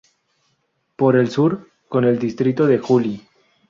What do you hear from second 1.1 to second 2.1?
el Sur: con